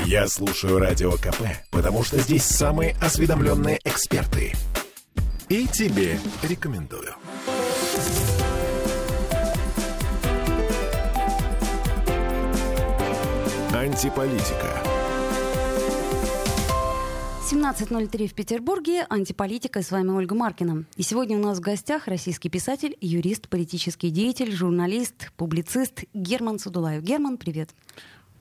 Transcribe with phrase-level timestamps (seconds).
[0.00, 4.54] Я слушаю Радио КП, потому что здесь самые осведомленные эксперты.
[5.48, 7.14] И тебе рекомендую.
[13.74, 14.82] Антиполитика.
[17.50, 19.06] 17.03 в Петербурге.
[19.10, 19.82] Антиполитика.
[19.82, 20.84] С вами Ольга Маркина.
[20.96, 27.02] И сегодня у нас в гостях российский писатель, юрист, политический деятель, журналист, публицист Герман Судулаев.
[27.02, 27.70] Герман, привет.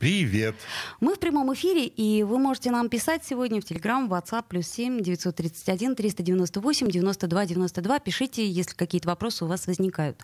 [0.01, 0.55] Привет.
[0.99, 4.99] Мы в прямом эфире, и вы можете нам писать сегодня в Телеграм, WhatsApp, плюс 7
[4.99, 7.99] 931 398 92 92.
[7.99, 10.19] Пишите, если какие-то вопросы у вас возникают.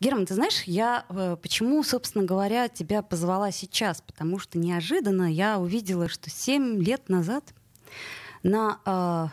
[0.00, 4.02] Герман, ты знаешь, я э, почему, собственно говоря, тебя позвала сейчас?
[4.02, 7.54] Потому что неожиданно я увидела, что 7 лет назад
[8.42, 9.28] на э,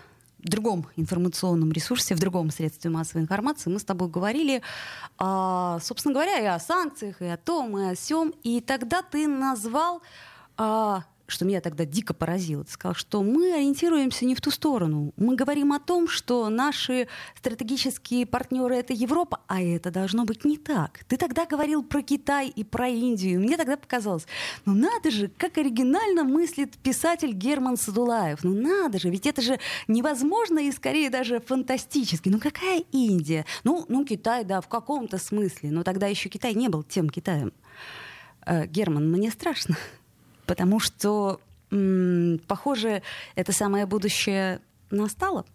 [0.50, 4.62] другом информационном ресурсе, в другом средстве массовой информации мы с тобой говорили,
[5.20, 8.34] э, собственно говоря, и о санкциях, и о том, и о сем.
[8.44, 10.02] И тогда ты назвал
[10.58, 10.98] э,
[11.34, 12.64] что меня тогда дико поразило.
[12.64, 15.14] Ты сказал, что мы ориентируемся не в ту сторону.
[15.18, 20.58] Мы говорим о том, что наши стратегические партнеры— это Европа, а это должно быть не
[20.58, 21.04] так.
[21.08, 23.42] Ты тогда говорил про Китай и про Индию.
[23.42, 24.28] Мне тогда показалось,
[24.66, 28.44] ну надо же, как оригинально мыслит писатель Герман Садулаев.
[28.44, 32.30] Ну надо же, ведь это же невозможно и скорее даже фантастически.
[32.30, 33.46] Ну какая Индия?
[33.64, 35.72] Ну, ну Китай, да, в каком-то смысле.
[35.72, 37.52] Но тогда еще Китай не был тем Китаем.
[38.46, 39.76] Э, Герман, мне страшно
[40.46, 43.02] потому что, похоже,
[43.36, 45.46] это самое будущее настало.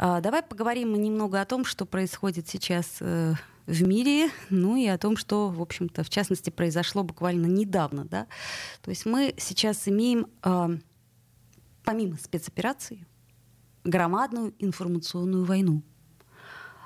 [0.00, 3.34] А, давай поговорим немного о том, что происходит сейчас э,
[3.66, 8.04] в мире, ну и о том, что, в общем-то, в частности, произошло буквально недавно.
[8.04, 8.26] Да?
[8.80, 10.70] То есть мы сейчас имеем, а,
[11.84, 13.06] помимо спецоперации,
[13.84, 15.82] громадную информационную войну,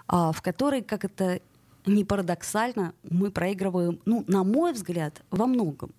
[0.09, 1.41] а, в которой, как это
[1.87, 5.95] не парадоксально, мы проигрываем, ну, на мой взгляд, во многом.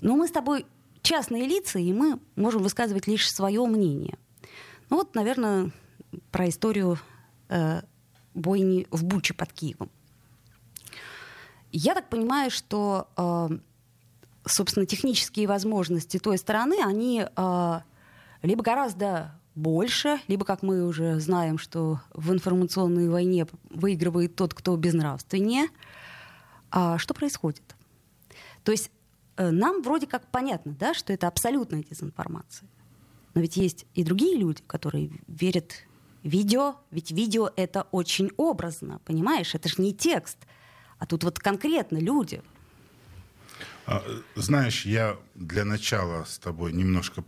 [0.00, 0.66] Но мы с тобой
[1.02, 4.18] частные лица, и мы можем высказывать лишь свое мнение.
[4.90, 5.70] Ну вот, наверное,
[6.30, 6.98] про историю
[7.48, 7.82] э,
[8.34, 9.90] бойни в Буче под Киевом.
[11.72, 13.58] Я так понимаю, что, э,
[14.46, 17.80] собственно, технические возможности той стороны, они э,
[18.42, 24.76] либо гораздо больше, либо, как мы уже знаем, что в информационной войне выигрывает тот, кто
[24.76, 25.68] безнравственнее.
[26.70, 27.62] А что происходит?
[28.64, 28.90] То есть
[29.36, 32.68] нам вроде как понятно, да, что это абсолютная дезинформация.
[33.34, 35.84] Но ведь есть и другие люди, которые верят
[36.22, 39.54] видео, ведь видео это очень образно, понимаешь?
[39.54, 40.38] Это же не текст,
[40.98, 42.42] а тут вот конкретно люди.
[43.86, 44.02] А,
[44.34, 47.22] знаешь, я для начала с тобой немножко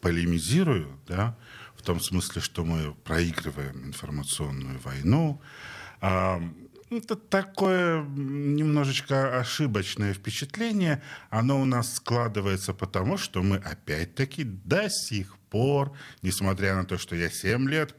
[0.00, 1.36] полемизирую, да,
[1.74, 5.40] в том смысле, что мы проигрываем информационную войну.
[6.90, 11.00] Это такое немножечко ошибочное впечатление.
[11.30, 15.92] Оно у нас складывается потому, что мы опять-таки до сих пор,
[16.22, 17.94] несмотря на то, что я 7 лет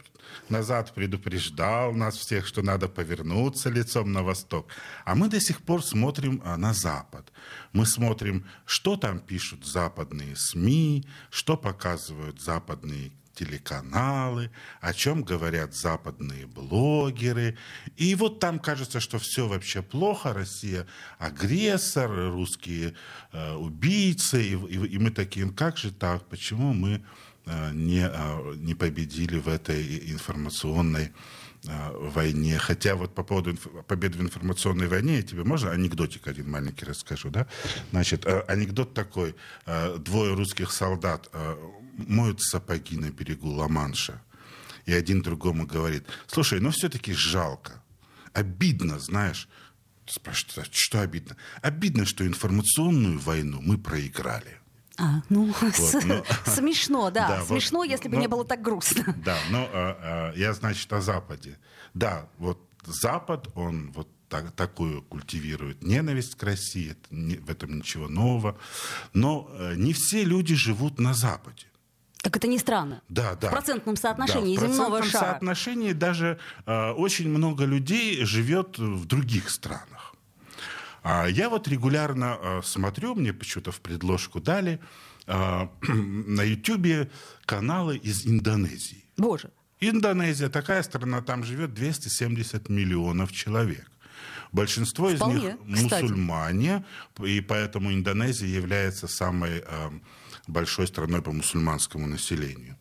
[0.50, 4.68] назад предупреждал нас всех, что надо повернуться лицом на восток.
[5.06, 7.32] А мы до сих пор смотрим а, на Запад.
[7.72, 16.48] Мы смотрим, что там пишут западные СМИ, что показывают западные телеканалы, о чем говорят западные
[16.48, 17.58] блогеры.
[17.98, 20.86] И вот там кажется, что все вообще плохо, Россия
[21.18, 22.94] агрессор, русские
[23.32, 24.44] э, убийцы.
[24.44, 27.04] И, и, и мы такие, как же так, почему мы
[27.46, 31.12] э, не, э, не победили в этой информационной
[31.64, 32.58] войне.
[32.58, 33.56] Хотя вот по поводу
[33.88, 37.48] победы в информационной войне, я тебе можно анекдотик один маленький расскажу, да?
[37.92, 39.36] Значит, э, анекдот такой.
[39.66, 41.30] Э, двое русских солдат
[41.98, 44.22] моют сапоги на берегу Ла-Манша.
[44.86, 47.84] И один другому говорит, слушай, ну все-таки жалко.
[48.34, 49.48] Обидно, знаешь.
[50.08, 51.38] Спрашивает, что обидно?
[51.62, 54.61] Обидно, что информационную войну мы проиграли.
[55.02, 57.28] А, ну, вот, с- но, смешно, да.
[57.28, 59.16] да смешно, вот, если бы но, не было так грустно.
[59.26, 61.58] Да, но а, а, я, значит, о Западе.
[61.96, 67.78] Да, вот Запад, он вот так, такую культивирует ненависть к России, это не, в этом
[67.78, 68.58] ничего нового.
[69.14, 71.66] Но а, не все люди живут на Западе.
[72.22, 73.02] Так это не странно.
[73.10, 73.48] Да, да.
[73.48, 75.32] В процентном соотношении да, в земного процентном шара.
[75.32, 76.38] соотношении даже
[76.68, 80.11] э, очень много людей живет в других странах.
[81.04, 84.80] А я вот регулярно а, смотрю, мне почему-то в предложку дали,
[85.28, 87.10] а, на Ютубе
[87.46, 89.06] каналы из Индонезии.
[89.18, 89.52] Боже.
[89.80, 93.90] Индонезия, такая страна, там живет 270 миллионов человек.
[94.52, 96.86] Большинство Вполне, из них мусульмане,
[97.24, 99.64] и поэтому Индонезия является самой
[100.48, 102.78] большой страной по мусульманскому населению.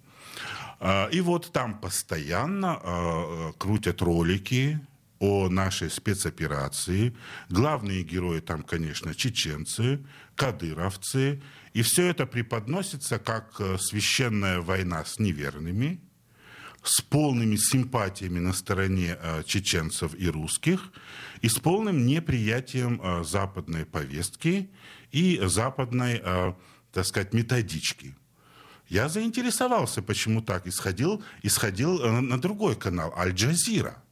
[1.12, 4.80] И вот там постоянно крутят ролики
[5.20, 7.14] о нашей спецоперации.
[7.50, 11.42] Главные герои там, конечно, чеченцы, кадыровцы.
[11.74, 16.00] И все это преподносится как э, священная война с неверными,
[16.82, 20.90] с полными симпатиями на стороне э, чеченцев и русских,
[21.42, 24.70] и с полным неприятием э, западной повестки
[25.12, 26.22] и западной,
[26.92, 28.14] так сказать, методички.
[28.88, 34.02] Я заинтересовался, почему так, и сходил, и сходил на другой канал, Аль-Джазира–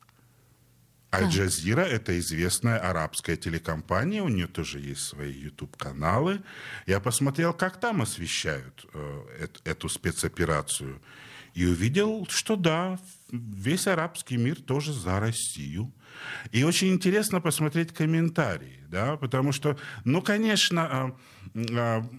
[1.12, 6.43] Аль-Джазира– это известная арабская телекомпания, у нее тоже есть свои YouTube-каналы.
[6.87, 11.00] Я посмотрел, как там освещают э, эту спецоперацию,
[11.55, 12.99] и увидел, что да,
[13.31, 15.93] весь арабский мир тоже за Россию.
[16.52, 21.16] И очень интересно посмотреть комментарии, да, потому что, ну, конечно, а,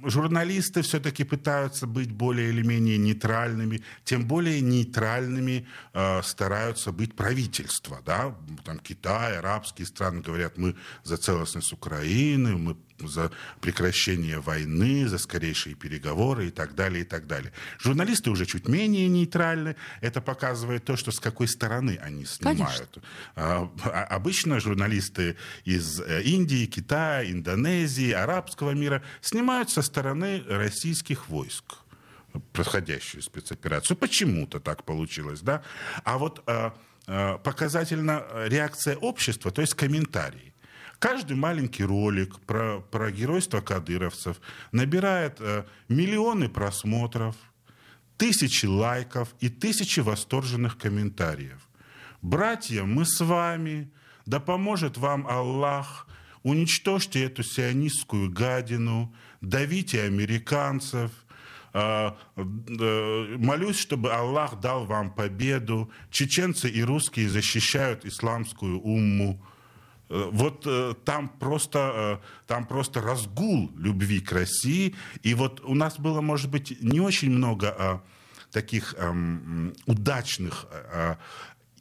[0.03, 8.01] журналисты все-таки пытаются быть более или менее нейтральными, тем более нейтральными а, стараются быть правительства,
[8.06, 12.77] да, там Китай, арабские страны говорят, мы за целостность Украины, мы
[13.07, 13.31] за
[13.62, 17.51] прекращение войны, за скорейшие переговоры и так далее, и так далее.
[17.80, 19.75] Журналисты уже чуть менее нейтральны.
[20.01, 22.98] Это показывает то, что с какой стороны они снимают.
[23.36, 31.30] А, а, обычно журналисты из э, Индии, Китая, Индонезии, арабского мира снимают со стороны российских
[31.30, 31.78] войск
[32.54, 33.98] происходящую спецоперацию.
[33.98, 35.63] Почему-то так получилось, да?
[36.04, 36.72] А вот э,
[37.07, 40.54] э, показательна реакция общества, то есть комментарии.
[41.00, 44.42] Каждый маленький ролик про, про геройство кадыровцев
[44.74, 47.38] набирает э, миллионы просмотров,
[48.18, 51.69] тысячи лайков и тысячи восторженных комментариев.
[52.22, 53.90] Братья, мы с вами,
[54.25, 56.06] да поможет вам Аллах,
[56.44, 61.12] уничтожьте эту сионистскую гадину, давите американцев,
[61.74, 65.90] э, молюсь, чтобы Аллах дал вам победу.
[66.12, 69.42] Чеченцы и русские защищают исламскую умму.
[70.10, 74.96] Э, вот э, там просто, э, там просто разгул любви к России.
[75.22, 78.02] И вот у нас было, может быть, не очень много
[78.52, 80.66] таких эм, удачных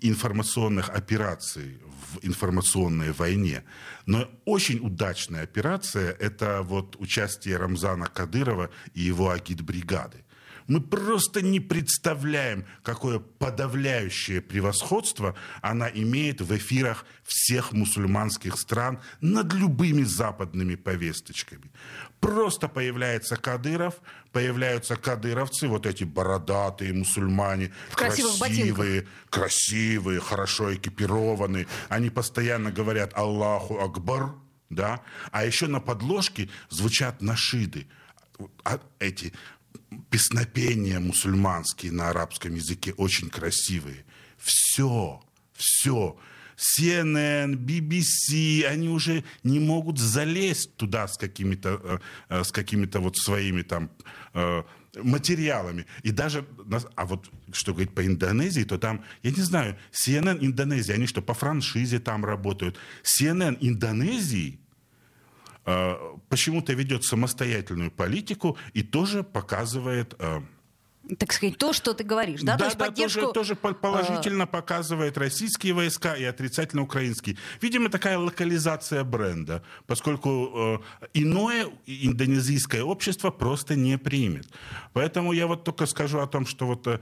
[0.03, 1.81] информационных операций
[2.13, 3.65] в информационной войне.
[4.05, 10.25] Но очень удачная операция– это вот участие Рамзана Кадырова и его агитбригады.
[10.69, 19.53] Мы просто не представляем, какое подавляющее превосходство она имеет в эфирах всех мусульманских стран над
[19.55, 21.73] любыми западными повесточками.
[22.21, 23.95] Просто появляется Кадыров,
[24.31, 31.67] появляются кадыровцы, вот эти бородатые мусульмане, в красивые, красивые, хорошо экипированные.
[31.89, 34.35] Они постоянно говорят «Аллаху Акбар»,
[34.69, 35.01] да?
[35.31, 37.87] А еще на подложке звучат нашиды.
[38.65, 39.33] А эти
[40.11, 44.05] песнопения мусульманские на арабском языке очень красивые.
[44.39, 45.23] Все,
[45.55, 46.17] все.
[46.59, 51.99] CNN, BBC, они уже не могут залезть туда с какими-то, э,
[52.29, 53.91] э, с какими-то вот своими там
[54.35, 54.65] э,
[54.97, 55.87] материалами.
[56.03, 56.45] И даже,
[56.97, 61.23] а вот что говорить по Индонезии, то там, я не знаю, CNN Индонезия, они что,
[61.23, 62.77] по франшизе там работают?
[63.05, 64.59] CNN Индонезии
[66.29, 70.41] почему-то ведет самостоятельную политику и тоже показывает э,
[71.17, 72.53] так сказать, то, что ты говоришь, да?
[72.53, 73.33] Да, то есть да поддержку...
[73.33, 77.37] тоже, тоже положительно показывает российские войска и отрицательно украинские.
[77.61, 84.49] Видимо, такая локализация бренда, поскольку э, иное индонезийское общество просто не примет.
[84.93, 87.01] Поэтому я вот только скажу о том, что вот э,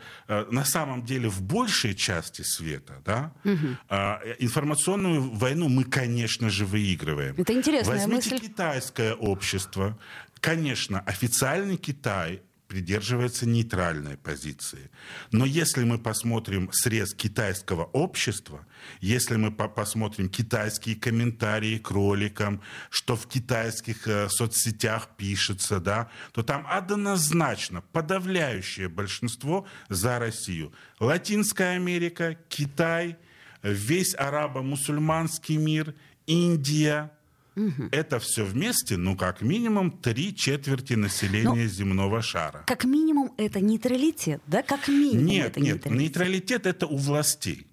[0.51, 3.77] на самом деле в большей части света, да, угу.
[3.89, 7.35] э, информационную войну мы, конечно же, выигрываем.
[7.37, 8.47] Это интересная Возьмите мысль.
[8.47, 9.99] китайское общество.
[10.41, 12.43] Конечно, официальный Китай
[12.77, 14.91] придерживается нейтральной позиции.
[15.33, 18.67] Но если мы посмотрим срез китайского общества,
[19.01, 26.11] если мы по посмотрим китайские комментарии к роликам, что в китайских э, соцсетях пишется, да,
[26.33, 30.71] то там однозначно подавляющее большинство за Россию.
[31.01, 33.17] Латинская Америка, Китай,
[33.63, 35.95] весь арабо-мусульманский мир,
[36.27, 37.11] Индия,
[37.57, 37.89] Угу.
[37.91, 42.65] Это все вместе, ну, как минимум, три четверти населения Но, земного шара.
[42.67, 44.63] Как минимум, это нейтралитет, да?
[44.63, 46.01] Как минимум Нет, это нет, нейтралитет.
[46.01, 47.67] нейтралитет это у властей.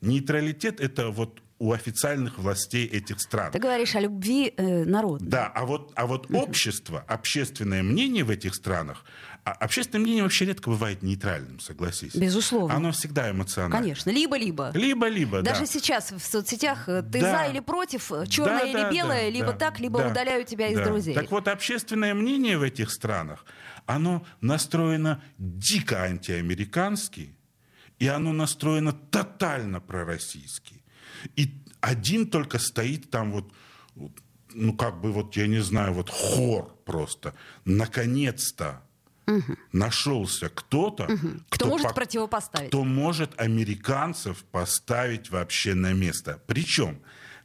[0.00, 3.52] Нейтралитет это вот у официальных властей этих стран.
[3.52, 5.24] Ты говоришь о любви э, народа.
[5.24, 6.38] Да, а вот, а вот угу.
[6.38, 9.04] общество, общественное мнение в этих странах,
[9.48, 12.14] а общественное мнение вообще редко бывает нейтральным, согласись.
[12.14, 12.74] Безусловно.
[12.74, 13.80] Оно всегда эмоциональное.
[13.80, 14.72] Конечно, либо-либо.
[14.74, 15.66] Либо-либо, Даже да.
[15.66, 17.46] сейчас в соцсетях э, ты да.
[17.46, 20.08] за или против, э, черное да, или да, белое, да, либо да, так, либо да,
[20.10, 20.72] удаляю тебя да.
[20.72, 21.14] из друзей.
[21.14, 23.44] Так вот, общественное мнение в этих странах,
[23.86, 27.34] оно настроено дико антиамерикански,
[27.98, 30.82] и оно настроено тотально пророссийски.
[31.36, 33.52] И один только стоит там вот,
[34.52, 37.34] ну как бы вот, я не знаю, вот хор просто.
[37.64, 38.82] Наконец-то
[39.28, 39.56] угу.
[39.72, 41.28] нашелся кто-то, угу.
[41.48, 42.68] кто, кто может по- противопоставить.
[42.68, 46.40] Кто может американцев поставить вообще на место.
[46.46, 46.98] Причем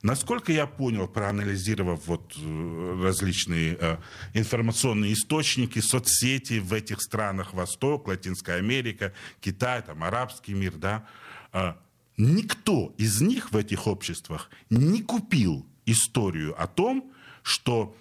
[0.03, 3.97] Насколько я понял, проанализировав вот э, различные э,
[4.33, 11.07] информационные источники, соцсети в этих странах, Восток, Латинская Америка, Китай, там, арабский мир, да,
[11.53, 11.73] э,
[12.17, 17.09] никто из них в этих обществах не купил историю о том,
[17.41, 17.95] что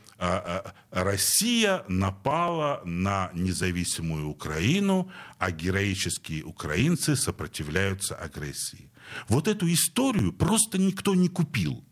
[0.90, 8.90] Россия напала на независимую Украину, а героические украинцы сопротивляются агрессии.
[9.28, 11.84] Вот эту историю просто никто не купил.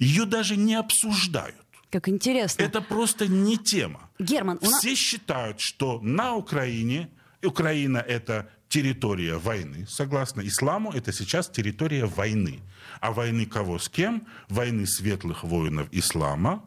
[0.00, 1.56] Ее даже не обсуждают.
[1.90, 2.62] Как интересно.
[2.62, 4.10] Это просто не тема.
[4.18, 4.80] Герман, у нас...
[4.80, 7.10] Все считают, что на Украине,
[7.44, 12.60] Украина это территория войны, согласно исламу, это сейчас территория войны.
[13.00, 14.26] А войны кого с кем?
[14.48, 16.64] Войны светлых воинов ислама,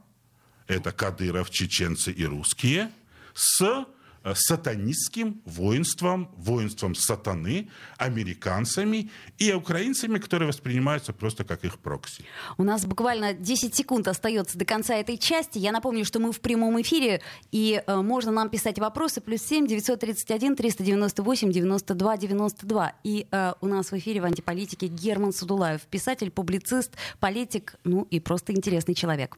[0.68, 2.92] это кадыров, чеченцы и русские,
[3.34, 3.86] с
[4.34, 12.24] сатанистским воинством, воинством сатаны, американцами и украинцами, которые воспринимаются просто как их прокси.
[12.58, 15.60] У нас буквально 10 секунд остается до конца этой части.
[15.60, 19.22] Я напомню, что мы в прямом эфире, и э, можно нам писать вопросы.
[19.22, 22.94] Плюс 7 931 398 92 92.
[23.04, 28.20] И э, у нас в эфире в антиполитике Герман Садулаев, писатель, публицист, политик, ну и
[28.20, 29.38] просто интересный человек.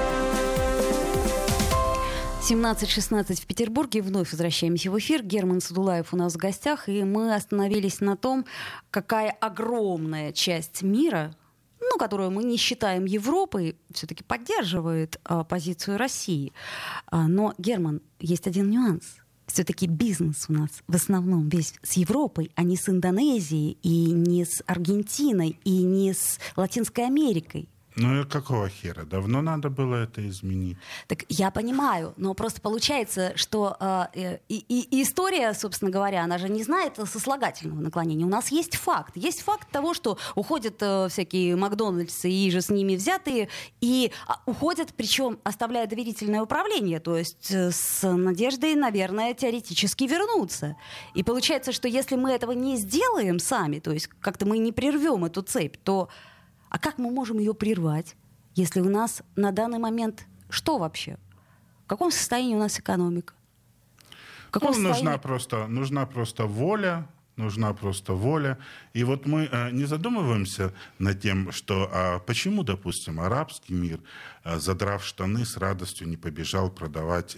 [2.51, 4.01] 17.16 в Петербурге.
[4.01, 5.23] Вновь возвращаемся в эфир.
[5.23, 6.89] Герман Садулаев у нас в гостях.
[6.89, 8.45] И мы остановились на том,
[8.89, 11.33] какая огромная часть мира,
[11.79, 16.51] ну, которую мы не считаем Европой, все-таки поддерживает а, позицию России.
[17.05, 19.15] А, но, Герман, есть один нюанс.
[19.47, 24.43] Все-таки бизнес у нас в основном весь с Европой, а не с Индонезией, и не
[24.43, 27.69] с Аргентиной, и не с Латинской Америкой.
[27.95, 29.03] Ну и какого хера?
[29.03, 30.77] Давно надо было это изменить.
[31.07, 36.47] Так я понимаю, но просто получается, что э, и, и история, собственно говоря, она же
[36.47, 38.25] не знает сослагательного наклонения.
[38.25, 39.15] У нас есть факт.
[39.15, 43.49] Есть факт того, что уходят э, всякие Макдональдсы и же с ними взятые,
[43.81, 50.77] и э, уходят, причем оставляя доверительное управление, то есть э, с надеждой, наверное, теоретически вернуться.
[51.13, 55.25] И получается, что если мы этого не сделаем сами, то есть как-то мы не прервем
[55.25, 56.09] эту цепь, то
[56.71, 58.15] а как мы можем ее прервать,
[58.55, 61.17] если у нас на данный момент что вообще?
[61.83, 63.33] В каком состоянии у нас экономика?
[64.47, 65.03] В каком ну, состоянии...
[65.03, 68.57] нужна, просто, нужна просто воля, нужна просто воля.
[68.93, 73.99] И вот мы э, не задумываемся над тем, что э, почему, допустим, арабский мир,
[74.43, 77.37] э, задрав штаны, с радостью не побежал продавать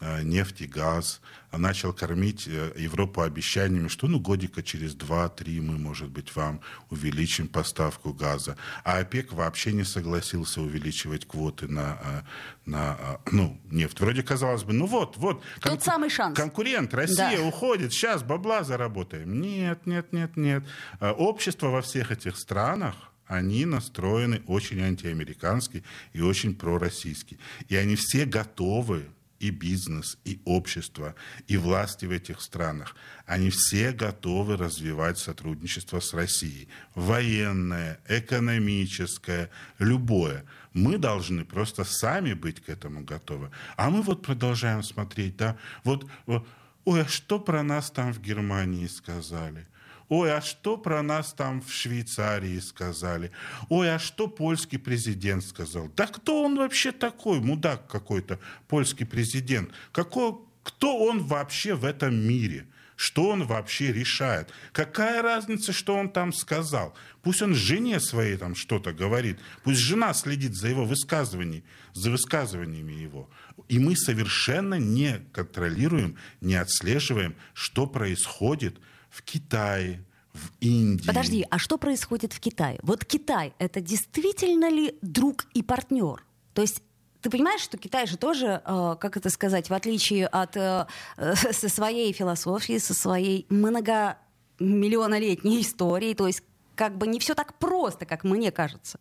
[0.00, 5.78] э, нефть и газ, а начал кормить Европу обещаниями, что ну годика через 2-3 мы,
[5.78, 8.58] может быть, вам увеличим поставку газа.
[8.84, 12.24] А ОПЕК вообще не согласился увеличивать квоты на,
[12.66, 13.98] на ну, нефть.
[14.00, 15.42] Вроде казалось бы, ну вот, вот.
[15.62, 16.36] Тот самый шанс.
[16.36, 17.42] Конкурент, Россия да.
[17.44, 19.40] уходит, сейчас бабла заработаем.
[19.40, 20.62] Нет, нет, нет, нет.
[21.00, 22.94] Общество во всех этих странах,
[23.26, 27.38] они настроены очень антиамерикански и очень пророссийски.
[27.68, 29.06] И они все готовы
[29.38, 31.14] и бизнес, и общество,
[31.46, 36.68] и власти в этих странах, они все готовы развивать сотрудничество с Россией.
[36.94, 40.44] Военное, экономическое, любое.
[40.72, 43.50] Мы должны просто сами быть к этому готовы.
[43.76, 46.46] А мы вот продолжаем смотреть, да, вот, вот
[46.84, 49.66] ой, а что про нас там в Германии сказали?
[50.08, 53.32] Ой, а что про нас там в Швейцарии сказали?
[53.68, 55.88] Ой, а что польский президент сказал?
[55.96, 57.40] Да кто он вообще такой?
[57.40, 59.70] Мудак какой-то, польский президент.
[59.90, 62.66] Какой, кто он вообще в этом мире?
[62.94, 64.50] Что он вообще решает?
[64.72, 66.94] Какая разница, что он там сказал?
[67.22, 69.38] Пусть он жене своей там что-то говорит.
[69.64, 73.28] Пусть жена следит за его высказываниями, за высказываниями его.
[73.68, 78.78] И мы совершенно не контролируем, не отслеживаем, что происходит–
[79.16, 80.04] в Китае,
[80.34, 81.06] в Индии.
[81.06, 82.78] Подожди, а что происходит в Китае?
[82.82, 86.22] Вот Китай— это действительно ли друг и партнер?
[86.52, 86.82] То есть
[87.22, 90.86] ты понимаешь, что Китай же тоже, э, как это сказать, в отличие от э,
[91.52, 96.42] со своей философией, со своей многомиллионолетней историей, то есть
[96.74, 99.00] как бы не все так просто, как мне кажется.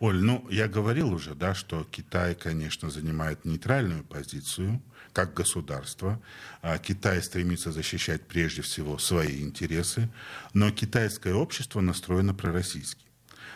[0.00, 4.82] Оль, ну, я говорил уже, да, что Китай, конечно, занимает нейтральную позицию
[5.14, 6.20] как государство.
[6.60, 10.10] А Китай стремится защищать прежде всего свои интересы,
[10.52, 13.03] но китайское общество настроено пророссийски.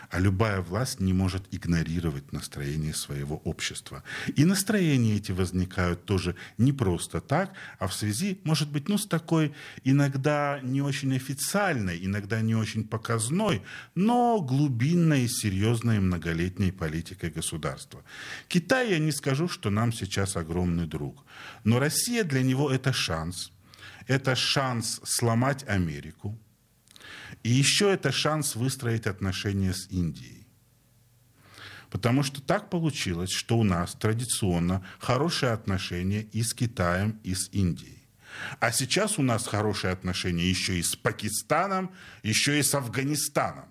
[0.09, 4.03] А любая власть не может игнорировать настроение своего общества.
[4.35, 9.05] И настроения эти возникают тоже не просто так, а в связи, может быть, ну, с
[9.05, 13.61] такой иногда не очень официальной, иногда не очень показной,
[13.93, 18.03] но глубинной, серьезной многолетней политикой государства.
[18.47, 21.23] Китай, я не скажу, что нам сейчас огромный друг,
[21.63, 23.51] но Россия для него это шанс.
[24.07, 26.35] Это шанс сломать Америку,
[27.43, 30.47] и еще это шанс выстроить отношения с Индией.
[31.89, 37.49] Потому что так получилось, что у нас традиционно хорошие отношения и с Китаем, и с
[37.51, 38.03] Индией.
[38.59, 43.65] А сейчас у нас хорошие отношения еще и с Пакистаном, еще и с Афганистаном.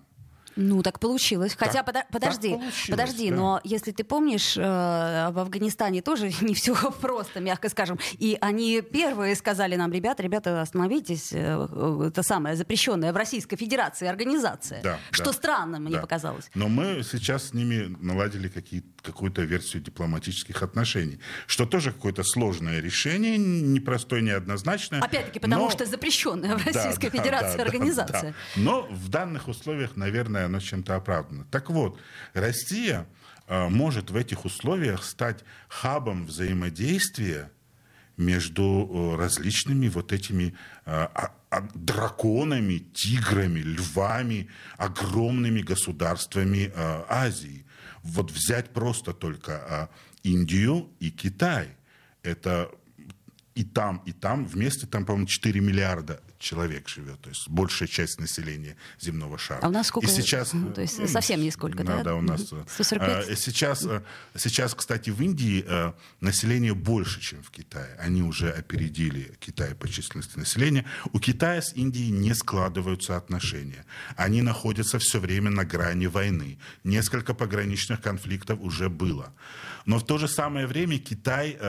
[0.61, 1.55] Ну, так получилось.
[1.57, 3.35] Хотя, так, подожди, так подожди, да.
[3.35, 7.97] но если ты помнишь, э, в Афганистане тоже не все просто, мягко скажем.
[8.17, 14.07] И они первые сказали нам, ребята, ребята, остановитесь, э, это самая запрещенная в Российской Федерации
[14.07, 14.81] организация.
[14.83, 16.01] Да, что да, странно, мне да.
[16.01, 16.51] показалось.
[16.55, 18.51] Но мы сейчас с ними наладили
[19.01, 24.99] какую-то версию дипломатических отношений, что тоже какое-то сложное решение, непростое, неоднозначное.
[24.99, 25.71] Опять-таки, потому но...
[25.71, 28.21] что запрещенная в Российской да, Федерации да, организация.
[28.21, 28.61] Да, да.
[28.61, 31.45] Но в данных условиях, наверное, оно чем-то оправдано.
[31.45, 31.99] Так вот,
[32.33, 33.07] Россия
[33.47, 37.51] э, может в этих условиях стать хабом взаимодействия
[38.17, 40.53] между э, различными вот этими
[40.85, 41.07] э,
[41.73, 46.71] драконами, тиграми, львами, огромными государствами
[47.07, 47.65] Азии.
[48.03, 49.89] Вот взять просто только
[50.21, 51.69] Индию и Китай.
[52.21, 52.69] Это
[53.55, 58.19] и там, и там, вместе там, по-моему, 4 миллиарда человек живет, то есть большая часть
[58.19, 59.59] населения земного шара.
[59.61, 60.07] А у нас сколько?
[60.07, 62.01] И сейчас, ну, то есть ну, совсем нисколько, да?
[62.01, 62.41] Да, у нас.
[62.47, 63.27] 145?
[63.27, 64.01] Э, сейчас, э,
[64.37, 65.91] сейчас, кстати, в Индии э,
[66.21, 67.95] население больше, чем в Китае.
[67.99, 70.85] Они уже опередили Китай по численности населения.
[71.11, 73.85] У Китая с Индией не складываются отношения.
[74.15, 76.57] Они находятся все время на грани войны.
[76.85, 79.33] Несколько пограничных конфликтов уже было.
[79.85, 81.59] Но в то же самое время Китай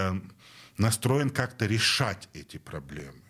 [0.78, 3.20] настроен как-то решать эти проблемы.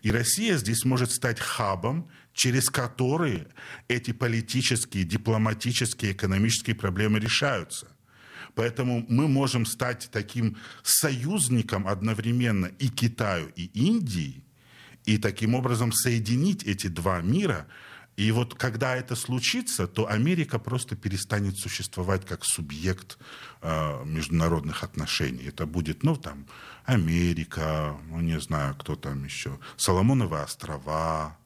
[0.00, 3.46] И Россия здесь может стать хабом, через который
[3.88, 7.88] эти политические, дипломатические, экономические проблемы решаются.
[8.54, 14.42] Поэтому мы можем стать таким союзником одновременно и Китаю, и Индии,
[15.04, 17.66] и таким образом соединить эти два мира–
[18.16, 23.18] и вот когда это случится, то Америка просто перестанет существовать как субъект
[23.62, 25.44] э, международных отношений.
[25.44, 26.46] Это будет, ну, там,
[26.84, 31.38] Америка, ну, не знаю, кто там еще, Соломоновы острова.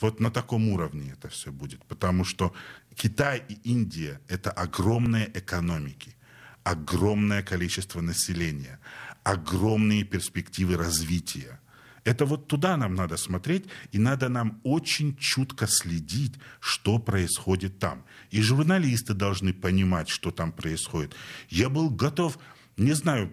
[0.00, 1.84] Вот на таком уровне это все будет.
[1.84, 2.52] Потому что
[2.96, 6.16] Китай и Индия— это огромные экономики,
[6.64, 8.80] огромное количество населения,
[9.22, 11.60] огромные перспективы развития—
[12.08, 18.02] это вот туда нам надо смотреть, и надо нам очень чутко следить, что происходит там.
[18.30, 21.14] И журналисты должны понимать, что там происходит.
[21.50, 22.38] Я был готов,
[22.78, 23.30] не знаю,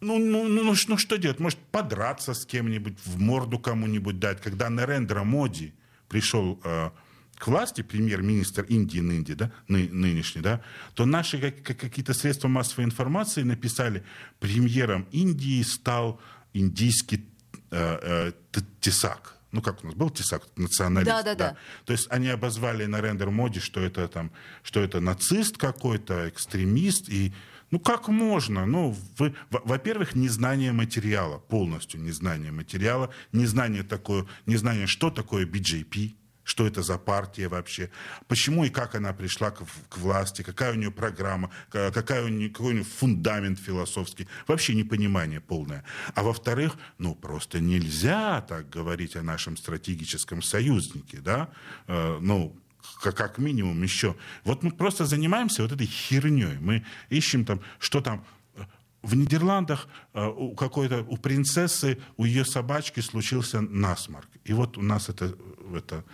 [0.00, 1.38] ну, ну, ну, ну, ну что делать?
[1.38, 4.40] Может, подраться с кем-нибудь, в морду кому-нибудь дать.
[4.40, 5.72] Когда Нарендра Моди
[6.08, 6.90] пришел э,
[7.36, 10.60] к власти, премьер-министр Индии, Индии да, ны, нынешний, да,
[10.94, 14.02] то наши как, какие-то средства массовой информации написали,
[14.40, 16.20] премьером Индии стал
[16.52, 17.28] индийский
[17.72, 19.38] Э, э, Тесак.
[19.50, 21.10] Ну, как у нас был Тесак, националист.
[21.10, 21.56] Да, да, да.
[21.86, 24.30] То есть они обозвали на рендер моде, что это там,
[24.62, 27.08] что это нацист какой-то, экстремист.
[27.08, 27.32] И
[27.70, 28.66] ну как можно?
[28.66, 36.66] Ну, вы, во-первых, незнание материала, полностью незнание материала, незнание такое, незнание, что такое BJP, что
[36.66, 37.90] это за партия вообще,
[38.28, 42.50] почему и как она пришла к, к власти, какая у нее программа, какая у нее,
[42.50, 44.28] какой у нее фундамент философский.
[44.46, 45.84] Вообще непонимание полное.
[46.14, 51.48] А во-вторых, ну просто нельзя так говорить о нашем стратегическом союзнике, да,
[51.86, 52.56] э, ну,
[53.00, 54.16] как минимум еще.
[54.44, 56.58] Вот мы просто занимаемся вот этой херней.
[56.58, 58.24] Мы ищем там, что там
[59.02, 64.28] в Нидерландах э, у какой-то у принцессы, у ее собачки случился насморк.
[64.44, 65.34] И вот у нас это,
[65.74, 66.04] это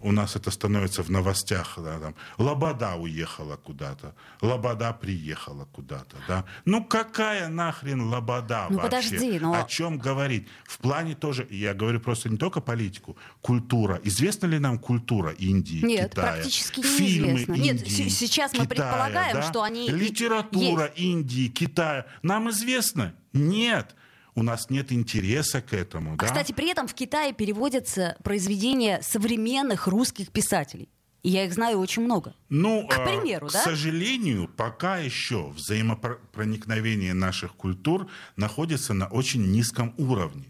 [0.00, 6.44] у нас это становится в новостях, да, там, Лобода уехала куда-то, Лобода приехала куда-то, да.
[6.64, 9.10] Ну какая нахрен Лобода ну, вообще?
[9.10, 9.54] Подожди, но...
[9.54, 10.48] О чем говорить?
[10.64, 14.00] В плане тоже, я говорю просто не только политику, культура.
[14.02, 16.32] Известна ли нам культура Индии, Нет, Китая?
[16.34, 17.52] практически Фильмы неизвестно.
[17.54, 19.42] Индии, Нет, сейчас мы Китая, предполагаем, да?
[19.42, 20.98] что они Литература есть.
[20.98, 22.06] Индии, Китая.
[22.22, 23.14] Нам известно?
[23.32, 23.94] Нет
[24.34, 26.14] у нас нет интереса к этому.
[26.14, 26.26] А, да?
[26.26, 30.88] Кстати, при этом в Китае переводятся произведения современных русских писателей.
[31.22, 32.34] И я их знаю очень много.
[32.50, 33.62] Ну, к примеру, к да?
[33.62, 40.44] сожалению, пока еще взаимопроникновение наших культур находится на очень низком уровне.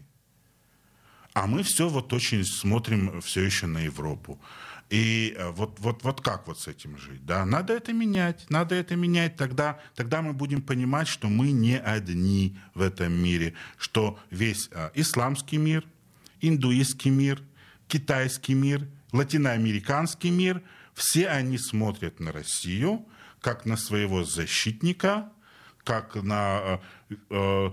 [1.33, 4.39] А мы все вот очень смотрим все еще на Европу.
[4.89, 7.25] И э, вот, вот, вот как вот с этим жить?
[7.25, 7.43] Да?
[7.43, 9.35] Надо это менять, надо это менять.
[9.35, 14.91] Тогда, тогда мы будем понимать, что мы не одни в этом мире, что весь э,
[14.93, 15.85] исламский мир,
[16.41, 17.41] индуистский мир,
[17.87, 20.61] китайский мир, латиноамериканский мир,
[20.93, 23.05] все они смотрят на Россию
[23.41, 25.31] как на своего защитника,
[25.83, 27.71] как на э, э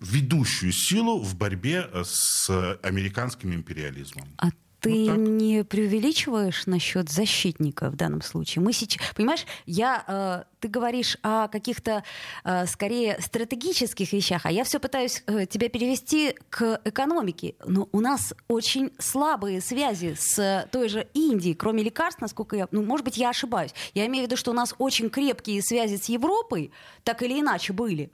[0.00, 2.48] ведущую силу в борьбе с
[2.82, 4.26] американским империализмом.
[4.38, 4.48] А
[4.86, 8.62] ты вот не преувеличиваешь насчет защитника в данном случае?
[8.62, 12.04] Мы сейчас, понимаешь, я, э, ты говоришь о каких-то
[12.44, 17.54] э, скорее стратегических вещах, а я все пытаюсь э, тебя перевести к экономике.
[17.64, 22.82] Но у нас очень слабые связи с той же Индией, кроме лекарств, насколько я, ну,
[22.82, 23.72] может быть, я ошибаюсь.
[23.94, 26.70] Я имею в виду, что у нас очень крепкие связи с Европой,
[27.02, 28.10] так или иначе были.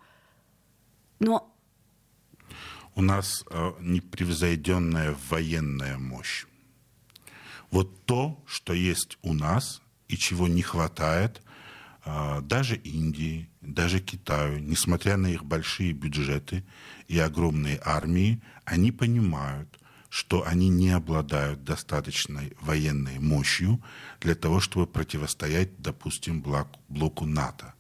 [1.19, 1.53] Но
[2.95, 6.47] у нас э, непревзойденная военная мощь.
[7.73, 11.43] Вот то, что есть у нас и чего не хватает
[12.05, 16.65] а, даже Индии, даже Китаю, несмотря на их большие бюджеты
[17.09, 19.79] и огромные армии, они понимают,
[20.11, 23.83] что они не обладают достаточной военной мощью
[24.21, 26.43] для того, чтобы противостоять, допустим,
[26.89, 27.73] блоку НАТО.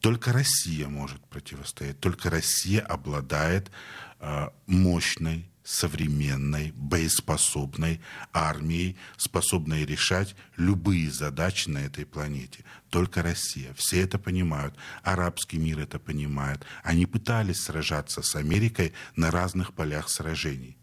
[0.00, 3.70] Только Россия может противостоять, только Россия обладает
[4.18, 8.00] э, мощной современной, боеспособной
[8.32, 12.64] армией, способной решать любые задачи на этой планете.
[12.90, 13.72] Только Россия.
[13.74, 14.74] Все это понимают.
[15.02, 16.64] Арабский мир это понимает.
[16.82, 20.76] Они пытались сражаться с Америкой на разных полях сражений.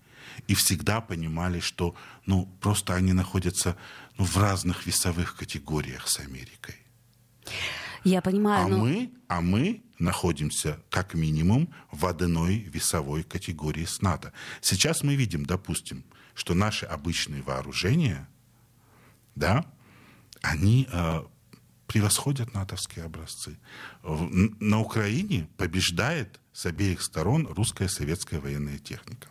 [0.47, 3.75] И всегда понимали, что ну, просто они находятся
[4.17, 6.75] ну, в разных весовых категориях с Америкой.
[8.09, 8.65] Я понимаю.
[8.65, 8.77] А, но...
[8.77, 14.33] мы, а мы находимся как минимум в одной весовой категории с НАТО.
[14.61, 18.27] Сейчас мы видим, допустим, что наши обычные вооружения,
[19.35, 19.65] да,
[20.41, 21.23] они э,
[21.85, 23.57] превосходят натовские образцы.
[24.03, 29.29] На Украине побеждает с обеих сторон русская советская военная техника.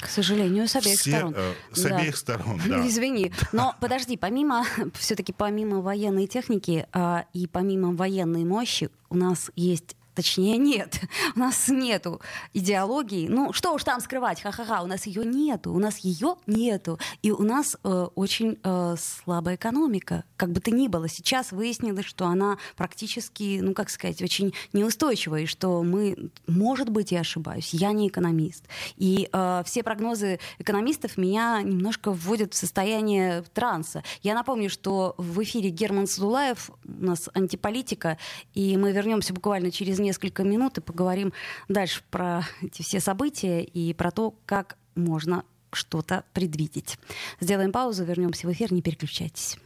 [0.00, 1.34] К сожалению, с обеих Все, сторон.
[1.36, 1.96] Э, с да.
[1.96, 2.86] обеих сторон, да.
[2.86, 3.32] Извини.
[3.52, 9.96] Но подожди, помимо, все-таки помимо военной техники э, и помимо военной мощи, у нас есть
[10.14, 11.00] Точнее, нет.
[11.34, 12.20] У нас нету
[12.52, 13.26] идеологии.
[13.28, 15.72] Ну, что уж там скрывать, ха-ха-ха, у нас ее нету.
[15.72, 16.98] У нас ее нету.
[17.22, 20.24] И у нас э, очень э, слабая экономика.
[20.36, 25.42] Как бы то ни было, сейчас выяснилось, что она практически, ну, как сказать, очень неустойчивая,
[25.42, 28.64] и что мы, может быть, я ошибаюсь, я не экономист.
[28.96, 34.04] И э, все прогнозы экономистов меня немножко вводят в состояние транса.
[34.22, 38.16] Я напомню, что в эфире Герман Садулаев, у нас антиполитика,
[38.54, 41.32] и мы вернемся буквально через несколько минут и поговорим
[41.68, 46.98] дальше про эти все события и про то, как можно что-то предвидеть.
[47.40, 49.58] Сделаем паузу, вернемся в эфир, не переключайтесь.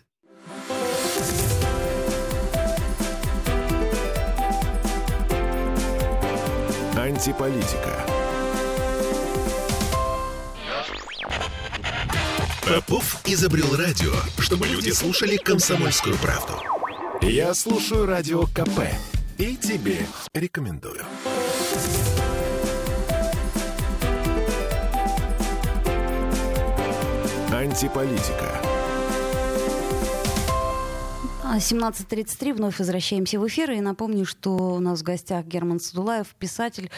[6.96, 8.04] Антиполитика.
[12.66, 16.54] Попов изобрел радио, чтобы люди слушали комсомольскую правду.
[17.22, 18.80] Я слушаю радио КП
[19.38, 19.98] и тебе
[20.34, 21.04] рекомендую.
[27.52, 28.67] Антиполитика.
[31.56, 33.70] 17.33, вновь возвращаемся в эфир.
[33.70, 36.90] И напомню, что у нас в гостях Герман Садулаев, писатель,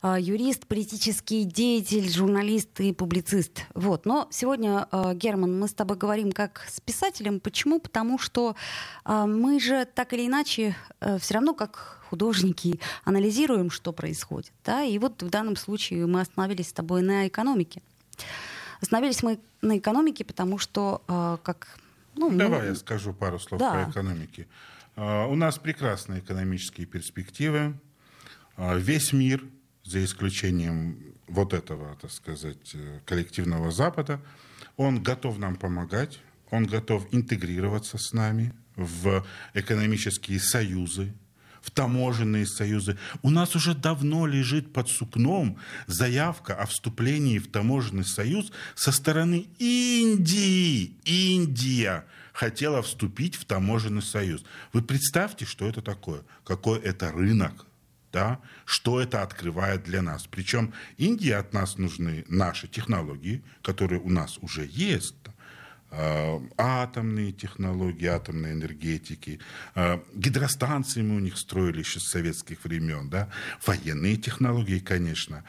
[0.00, 3.64] а, юрист, политический деятель, журналист и публицист.
[3.74, 4.04] Вот.
[4.04, 7.38] Но сегодня, а, Герман, мы с тобой говорим как с писателем.
[7.38, 7.78] Почему?
[7.78, 8.56] Потому что
[9.04, 10.76] а, мы же так или иначе
[11.20, 14.52] все равно как художники анализируем, что происходит.
[14.64, 14.82] Да?
[14.82, 17.82] И вот в данном случае мы остановились с тобой на экономике.
[18.80, 21.02] Остановились мы на экономике, потому что,
[21.44, 21.78] как
[22.16, 23.72] ну, Давай ну, я скажу пару слов да.
[23.72, 24.46] про экономике.
[24.94, 27.74] Uh, у нас прекрасные экономические перспективы.
[28.56, 29.42] Uh, весь мир,
[29.84, 34.20] за исключением вот этого, так сказать, э, коллективного Запада,
[34.76, 36.20] он готов нам помогать,
[36.50, 41.12] он готов интегрироваться с нами в экономические союзы,
[41.62, 42.98] в таможенные союзы.
[43.22, 49.46] У нас уже давно лежит под сукном заявка о вступлении в таможенный союз со стороны
[49.58, 50.96] Индии.
[51.04, 54.44] Индия хотела вступить в таможенный союз.
[54.72, 57.66] Вы представьте, что это такое, какой это рынок,
[58.12, 60.26] да, что это открывает для нас.
[60.26, 65.14] Причем Индии от нас нужны наши технологии, которые у нас уже есть,
[66.56, 69.40] атомные технологии, атомной энергетики,
[69.74, 73.28] э, гидростанции мы у них строили еще с советских времен, да,
[73.66, 75.44] военные технологии, конечно.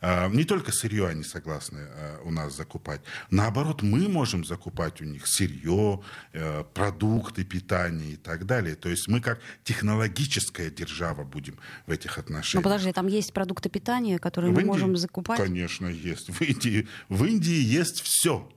[0.00, 5.04] Э, не только сырье они согласны э, у нас закупать, наоборот, мы можем закупать у
[5.04, 6.00] них сырье,
[6.32, 8.76] э, продукты питания и так далее.
[8.76, 12.64] То есть мы как технологическая держава будем в этих отношениях.
[12.64, 15.38] Ну подожди, там есть продукты питания, которые в мы Индии, можем закупать?
[15.38, 16.30] Конечно, есть.
[16.30, 18.48] В Индии, в Индии есть все.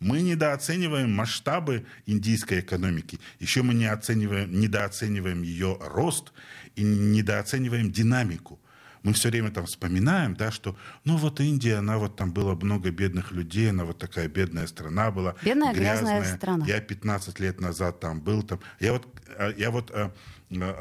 [0.00, 3.18] Мы недооцениваем масштабы индийской экономики.
[3.40, 6.32] Еще мы не оцениваем, недооцениваем ее рост
[6.76, 8.60] и недооцениваем динамику.
[9.02, 12.90] Мы все время там вспоминаем, да, что, ну вот Индия, она вот там было много
[12.90, 15.34] бедных людей, она вот такая бедная страна была.
[15.42, 16.66] Бедная грязная, грязная страна.
[16.66, 18.42] Я 15 лет назад там был.
[18.42, 18.60] Там.
[18.80, 19.06] Я вот,
[19.36, 20.10] э, я вот э,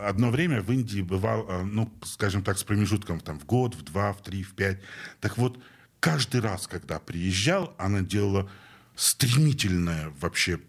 [0.04, 3.84] одно время в Индии бывал, э, ну, скажем так, с промежутком там, в год, в
[3.84, 4.80] два, в три, в пять.
[5.22, 5.60] Так вот,
[6.00, 8.50] каждый раз, когда приезжал, она делала
[8.98, 10.60] стремительное вообще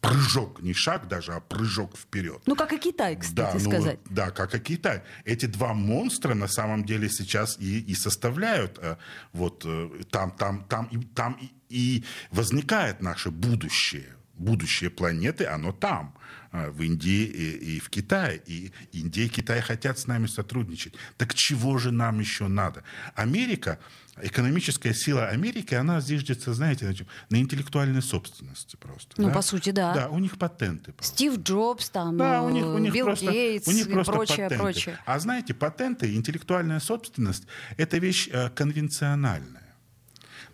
[0.00, 2.42] прыжок, не шаг даже, а прыжок вперед.
[2.46, 3.98] Ну, как и Китай, кстати да, ну, сказать.
[4.08, 5.02] Да, как и Китай.
[5.24, 8.96] Эти два монстра на самом деле сейчас и, и составляют э,
[9.32, 14.16] вот э, там, там, там, и, там и, и возникает наше будущее.
[14.40, 16.14] Будущее планеты, оно там.
[16.50, 18.42] А, в Индии и, и в Китае.
[18.46, 20.94] И Индия и Китай хотят с нами сотрудничать.
[21.18, 22.82] Так чего же нам еще надо?
[23.14, 23.78] Америка,
[24.20, 27.06] экономическая сила Америки, она зиждется, знаете, на, чем?
[27.28, 29.20] на интеллектуальной собственности просто.
[29.20, 29.34] Ну, да?
[29.34, 29.94] по сути, да.
[29.94, 30.92] Да, у них патенты.
[30.92, 31.14] Просто.
[31.14, 34.36] Стив Джобс, там, да, у них, у них Билл просто, Гейтс у них просто прочее,
[34.36, 34.56] патенты.
[34.56, 34.98] прочее.
[35.04, 39.76] А знаете, патенты, интеллектуальная собственность– это вещь э, конвенциональная.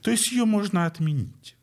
[0.03, 1.57] То есть ее можно отменить.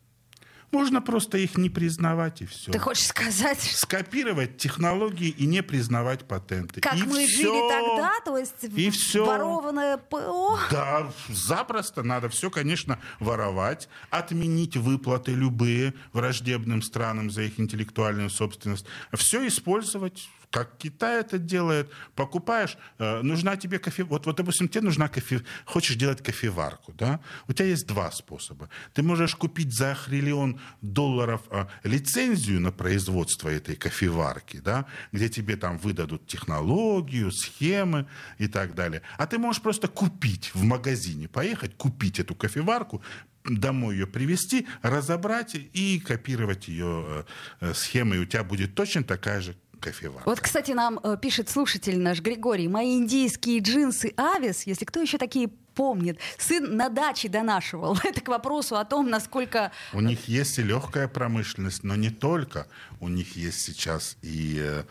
[0.74, 2.72] Можно просто их не признавать и все.
[2.72, 3.62] Ты хочешь сказать?
[3.62, 6.82] Скопировать технологии и не признавать патенты.
[6.82, 7.44] Как и мы все.
[7.44, 9.24] жили тогда, то есть и все.
[9.24, 10.58] ворованное ПО?
[10.72, 18.88] Да, запросто надо все, конечно, воровать, отменить выплаты любые враждебным странам за их интеллектуальную собственность,
[19.14, 24.82] все использовать как Китай это делает, покупаешь, э, нужна тебе кофе, вот, вот, допустим, тебе
[24.82, 28.70] нужна кофе, хочешь делать кофеварку, да, у тебя есть два способа.
[28.94, 35.56] Ты можешь купить за триллион долларов э, лицензию на производство этой кофеварки, да, где тебе
[35.56, 38.06] там выдадут технологию, схемы
[38.38, 39.02] и так далее.
[39.18, 43.02] А ты можешь просто купить в магазине, поехать, купить эту кофеварку,
[43.44, 47.24] домой ее привезти, разобрать и копировать ее э,
[47.62, 50.28] э, схемы, и у тебя будет точно такая же кофеварка.
[50.28, 52.68] Вот, кстати, нам э, пишет слушатель наш Григорий.
[52.68, 57.98] Мои индийские джинсы Авис, если кто еще такие помнит, сын на даче донашивал.
[58.04, 59.72] Это к вопросу о том, насколько...
[59.94, 62.68] У них есть и легкая промышленность, но не только.
[63.00, 64.84] У них есть сейчас и э,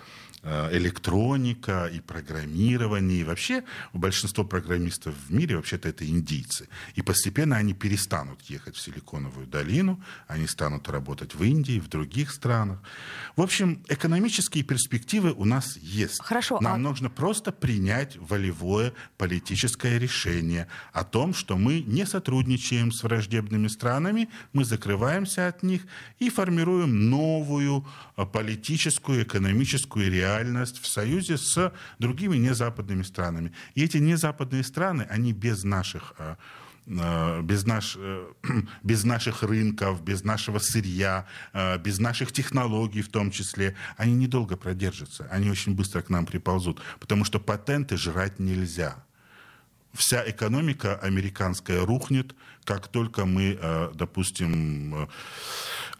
[0.44, 3.20] электроника и программирование.
[3.20, 6.68] И вообще большинство программистов в мире вообще-то это индийцы.
[6.94, 12.32] И постепенно они перестанут ехать в Силиконовую долину, они станут работать в Индии, в других
[12.32, 12.80] странах.
[13.36, 16.20] В общем, экономические перспективы у нас есть.
[16.20, 16.78] Хорошо, Нам а...
[16.78, 24.28] нужно просто принять волевое политическое решение о том, что мы не сотрудничаем с враждебными странами,
[24.52, 25.82] мы закрываемся от них
[26.18, 33.52] и формируем новую э, политическую, экономическую реальность реальность в союзе с другими незападными странами.
[33.74, 36.36] И эти незападные страны, они без наших э,
[36.86, 38.26] э, без, наш, э,
[38.82, 41.26] без наших рынков, без нашего сырья,
[41.84, 45.28] без наших технологий в том числе, они недолго продержатся.
[45.30, 49.04] Они очень быстро к нам приползут, потому что патенты жрать нельзя
[49.94, 53.58] вся экономика американская рухнет, как только мы,
[53.92, 55.06] допустим,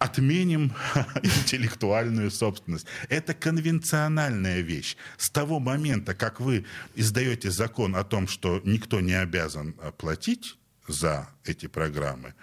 [0.03, 0.73] отменим
[1.23, 2.87] интеллектуальную собственность.
[3.09, 4.97] Это конвенциональная вещь.
[5.17, 10.59] С того момента, как вы издаете закон о том, что никто не обязан э, платить
[10.89, 12.35] за эти программы,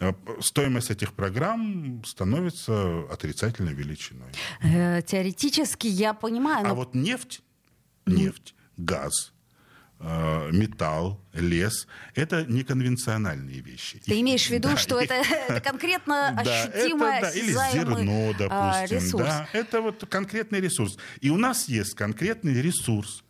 [0.00, 4.32] э, стоимость этих программ становится отрицательной величиной.
[4.62, 6.64] Э, теоретически я понимаю.
[6.64, 6.70] Но...
[6.70, 7.42] А вот нефть,
[8.04, 9.32] нефть, газ,
[10.00, 11.86] металл, лес.
[12.14, 14.00] Это неконвенциональные вещи.
[14.04, 15.14] Ты имеешь в виду, да, что это,
[15.48, 18.96] это конкретно ощутимое да, Или зерно, а, допустим.
[18.98, 19.24] Ресурс.
[19.24, 20.96] Да, это вот конкретный ресурс.
[21.20, 23.24] И у нас есть конкретный ресурс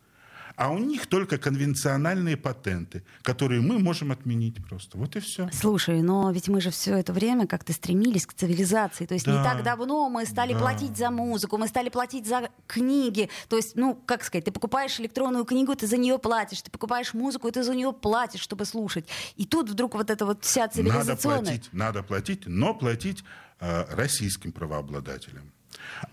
[0.61, 4.95] а у них только конвенциональные патенты, которые мы можем отменить просто.
[4.95, 5.49] Вот и все.
[5.51, 9.07] Слушай, но ведь мы же все это время как-то стремились к цивилизации.
[9.07, 9.31] То есть да.
[9.31, 10.59] не так давно мы стали да.
[10.59, 13.27] платить за музыку, мы стали платить за книги.
[13.49, 17.15] То есть, ну, как сказать, ты покупаешь электронную книгу, ты за нее платишь, ты покупаешь
[17.15, 19.07] музыку, ты за нее платишь, чтобы слушать.
[19.37, 21.39] И тут вдруг вот эта вот вся цивилизационная...
[21.39, 23.23] Надо платить, надо платить, но платить
[23.61, 25.51] э, российским правообладателям.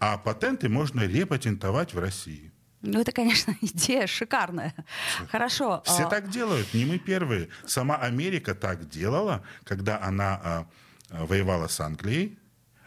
[0.00, 2.50] А патенты можно репатентовать в России.
[2.82, 4.74] Ну, это, конечно, идея шикарная.
[5.30, 5.82] Хорошо.
[5.84, 6.10] Все а...
[6.10, 7.48] так делают, не мы первые.
[7.66, 10.66] Сама Америка так делала, когда она а,
[11.10, 12.38] воевала с Англией.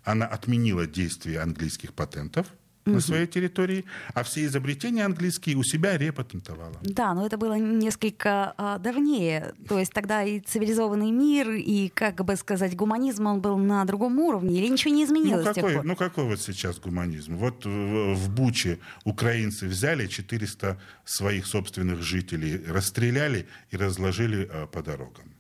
[0.04, 2.48] она отменила действие английских патентов–
[2.86, 6.78] на своей территории, а все изобретения английские у себя репатентовала.
[6.82, 9.54] Да, но это было несколько а, давнее.
[9.68, 14.20] То есть тогда и цивилизованный мир, и, как бы сказать, гуманизм, он был на другом
[14.20, 15.84] уровне, или ничего не изменилось ну, какой?
[15.84, 17.36] Ну какой вот сейчас гуманизм?
[17.38, 24.82] Вот в, в Буче украинцы взяли 400 своих собственных жителей, расстреляли и разложили а, по
[24.82, 25.32] дорогам,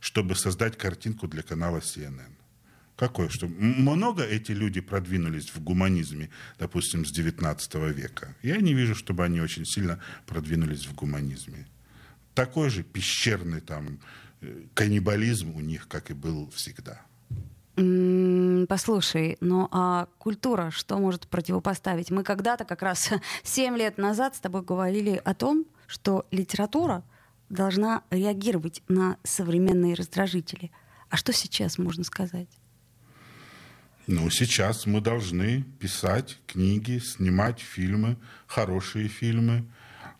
[0.00, 2.37] чтобы создать картинку для канала CNN.
[2.98, 3.28] Какое?
[3.28, 8.34] Что много эти люди продвинулись в гуманизме, допустим, с 19 века?
[8.42, 11.68] Я не вижу, чтобы они очень сильно продвинулись в гуманизме.
[12.34, 14.00] Такой же пещерный там
[14.40, 17.00] э, каннибализм у них, как и был всегда.
[18.68, 22.10] Послушай, ну а культура что может противопоставить?
[22.10, 23.10] Мы когда-то, как раз
[23.44, 27.04] 7 лет назад, с тобой говорили о том, что литература
[27.48, 30.72] должна реагировать на современные раздражители.
[31.10, 32.57] А что сейчас можно сказать?
[34.08, 38.16] Ну, сейчас мы должны писать книги, снимать фильмы,
[38.46, 39.66] хорошие фильмы,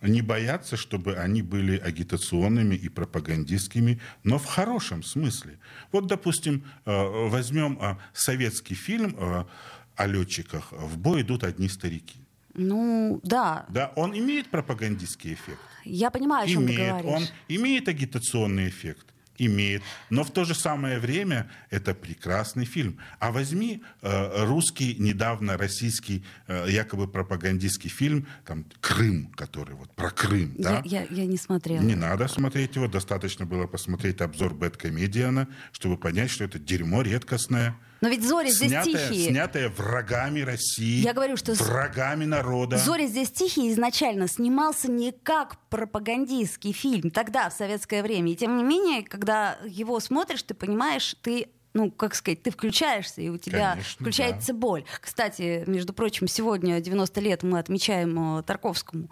[0.03, 5.59] не бояться, чтобы они были агитационными и пропагандистскими, но в хорошем смысле.
[5.91, 9.45] Вот, допустим, э, возьмем э, советский фильм э,
[9.97, 10.71] о летчиках.
[10.73, 12.21] В бой идут одни старики.
[12.53, 13.65] Ну, да.
[13.71, 15.61] Да, он имеет пропагандистский эффект.
[15.87, 17.11] Я понимаю, о чем имеет, ты говоришь.
[17.11, 19.07] Он имеет агитационный эффект
[19.39, 19.83] имеет.
[20.11, 22.99] Но в то же самое время это прекрасный фильм.
[23.19, 30.11] А возьми э, русский, недавно российский, э, якобы пропагандистский фильм, там, «Крым», который вот про
[30.11, 30.55] Крым.
[30.59, 30.83] Я, да?
[30.85, 31.83] я, я не смотрела.
[31.83, 37.77] Не надо смотреть его, достаточно было посмотреть обзор Бэткомедиана, чтобы понять, что это дерьмо редкостное.
[38.01, 39.31] Но ведь Зори здесь снятая, тихие.
[39.31, 42.79] Снятая врагами России, Я говорю, что врагами народа.
[42.79, 48.33] Зори здесь тихие изначально снимался не как пропагандистский фильм тогда, в советское время.
[48.33, 53.21] И тем не менее, когда его смотришь, ты понимаешь, ты ну, как сказать, ты включаешься,
[53.21, 54.59] и у тебя Конечно, включается да.
[54.59, 54.85] боль.
[55.01, 59.11] Кстати, между прочим, сегодня 90 лет мы отмечаем э, Тарковскому,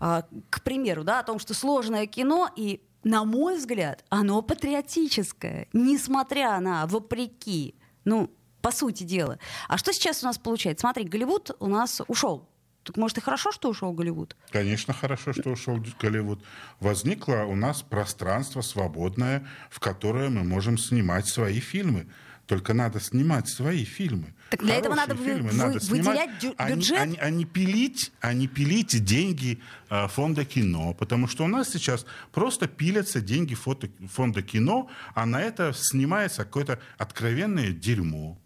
[0.00, 5.68] э, к примеру, да, о том, что сложное кино, и, на мой взгляд, оно патриотическое,
[5.72, 7.74] несмотря на, вопреки
[8.06, 8.30] ну,
[8.62, 9.38] по сути дела.
[9.68, 10.82] А что сейчас у нас получается?
[10.82, 12.48] Смотри, Голливуд у нас ушел.
[12.84, 14.36] Так может и хорошо, что ушел Голливуд?
[14.50, 16.42] Конечно, хорошо, что ушел Голливуд.
[16.78, 22.06] Возникло у нас пространство свободное, в которое мы можем снимать свои фильмы.
[22.46, 24.35] Только надо снимать свои фильмы.
[24.50, 25.50] Так для этого надо, фильмы.
[25.50, 26.98] Вы, надо выделять снимать, бюджет?
[27.00, 30.94] А не, а, не пилить, а не пилить деньги э, фонда кино.
[30.94, 36.44] Потому что у нас сейчас просто пилятся деньги фото, фонда кино, а на это снимается
[36.44, 38.38] какое-то откровенное дерьмо.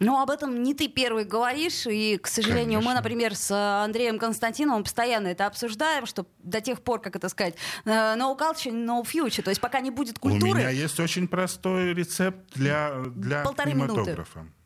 [0.00, 2.88] Ну, об этом не ты первый говоришь, и, к сожалению, Конечно.
[2.88, 3.50] мы, например, с
[3.84, 8.72] Андреем Константиновым постоянно это обсуждаем, что до тех пор, как это сказать, э, no culture,
[8.72, 10.52] no future, то есть пока не будет культуры...
[10.52, 14.38] У меня есть очень простой рецепт для, для кинематографа.
[14.38, 14.59] Минуты.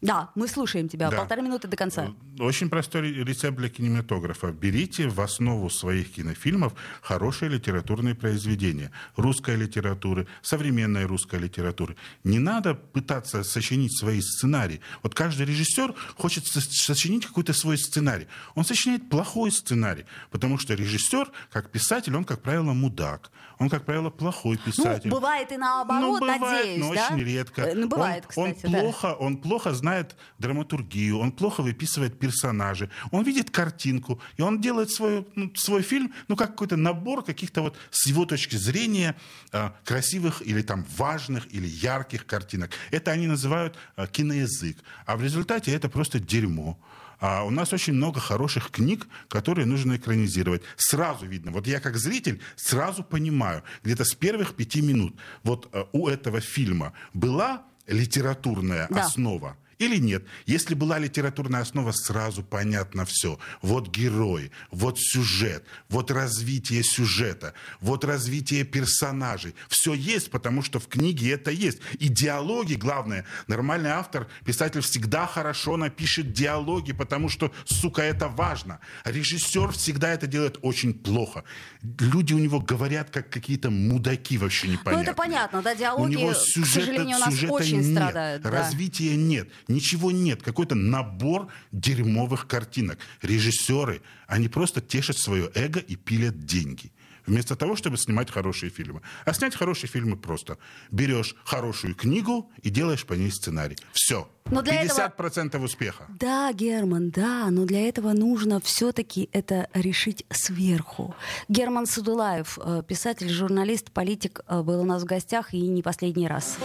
[0.00, 1.10] Да, мы слушаем тебя.
[1.10, 1.18] Да.
[1.18, 2.14] Полторы минуты до конца.
[2.38, 4.50] Э, очень простой рецепт для кинематографа.
[4.50, 8.90] Берите в основу своих кинофильмов хорошие литературные произведения.
[9.16, 11.96] Русской литературы, современной русской литературы.
[12.24, 14.80] Не надо пытаться сочинить свои сценарии.
[15.02, 18.26] Вот каждый режиссер хочет сочинить какой-то свой сценарий.
[18.54, 23.30] Он сочиняет плохой сценарий, потому что режиссер, как писатель, он, как правило, мудак.
[23.60, 25.10] Он, как правило, плохой ну, писатель.
[25.10, 27.08] Ну, бывает и наоборот, ну, бывает, надеюсь, но да?
[27.10, 27.70] очень редко.
[27.74, 28.80] Ну, бывает, он, кстати, он да.
[28.80, 34.90] плохо, он плохо знает драматургию, он плохо выписывает персонажей, он видит картинку, и он делает
[34.90, 39.14] свой, ну, свой фильм, ну, как какой-то набор каких-то вот, с его точки зрения,
[39.52, 42.70] э, красивых или там важных или ярких картинок.
[42.90, 44.78] Это они называют э, киноязык.
[45.04, 46.78] А в результате это просто дерьмо.
[47.20, 50.62] А у нас очень много хороших книг, которые нужно экранизировать.
[50.76, 51.52] Сразу видно.
[51.52, 56.40] Вот я как зритель сразу понимаю, где-то с первых пяти минут, вот э, у этого
[56.40, 59.04] фильма была литературная Да.
[59.04, 60.24] основа или нет.
[60.44, 63.38] Если была литературная основа, сразу понятно все.
[63.62, 69.54] Вот герой, вот сюжет, вот развитие сюжета, вот развитие персонажей.
[69.68, 71.80] Все есть, потому что в книге это есть.
[71.98, 78.80] И диалоги, главное, нормальный автор, писатель всегда хорошо напишет диалоги, потому что, сука, это важно.
[79.04, 81.44] Режиссер всегда это делает очень плохо.
[81.82, 84.96] Люди у него говорят, как какие-то мудаки вообще непонятные.
[84.96, 87.96] Ну, это понятно, да, диалоги, у него к сюжета, сожалению, у нас сюжета очень нет,
[87.96, 88.42] страдают.
[88.42, 88.50] да.
[88.50, 92.98] развития нет, ничего нет, какой-то набор дерьмовых картинок.
[93.22, 96.92] Режиссеры, они просто тешат свое эго и пилят деньги.
[97.26, 99.02] Вместо того, чтобы снимать хорошие фильмы.
[99.24, 100.58] А снять хорошие фильмы просто.
[100.90, 103.76] Берешь хорошую книгу и делаешь по ней сценарий.
[103.92, 104.28] Все.
[104.50, 106.06] Но для 50% успеха.
[106.08, 111.14] Да, Герман, да, но для этого нужно все-таки это решить сверху.
[111.48, 116.26] Герман Садулаев, э, писатель, журналист, политик, э, был у нас в гостях и не последний
[116.26, 116.58] раз.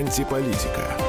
[0.00, 0.99] Антиполитика.